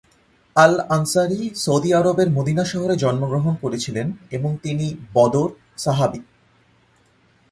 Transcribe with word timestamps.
Al-Ansari 0.55 1.39
Saudi 1.55 1.93
আরবের 1.93 2.29
Medina 2.29 2.63
শহরে 2.65 2.95
জন্মগ্রহণ 2.95 3.55
করেছিলেন 3.61 4.07
এবং 4.31 4.57
তিনি 4.63 4.85
বদর 5.13 5.49
সাহাবী। 5.77 6.19